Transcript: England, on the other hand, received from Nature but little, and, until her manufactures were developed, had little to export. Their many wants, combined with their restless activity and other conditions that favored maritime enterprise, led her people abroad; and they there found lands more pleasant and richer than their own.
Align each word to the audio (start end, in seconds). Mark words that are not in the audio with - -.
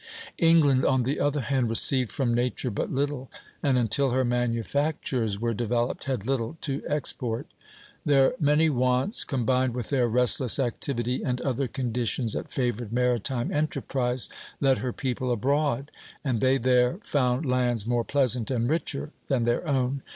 England, 0.39 0.83
on 0.83 1.03
the 1.03 1.19
other 1.19 1.41
hand, 1.41 1.69
received 1.69 2.11
from 2.11 2.33
Nature 2.33 2.71
but 2.71 2.91
little, 2.91 3.29
and, 3.61 3.77
until 3.77 4.09
her 4.09 4.25
manufactures 4.25 5.39
were 5.39 5.53
developed, 5.53 6.05
had 6.05 6.25
little 6.25 6.57
to 6.59 6.81
export. 6.87 7.45
Their 8.03 8.33
many 8.39 8.67
wants, 8.67 9.23
combined 9.23 9.75
with 9.75 9.91
their 9.91 10.07
restless 10.07 10.57
activity 10.57 11.21
and 11.21 11.39
other 11.41 11.67
conditions 11.67 12.33
that 12.33 12.49
favored 12.51 12.91
maritime 12.91 13.51
enterprise, 13.51 14.27
led 14.59 14.79
her 14.79 14.91
people 14.91 15.31
abroad; 15.31 15.91
and 16.23 16.41
they 16.41 16.57
there 16.57 16.97
found 17.03 17.45
lands 17.45 17.85
more 17.85 18.03
pleasant 18.03 18.49
and 18.49 18.67
richer 18.67 19.11
than 19.27 19.43
their 19.43 19.67
own. 19.67 20.01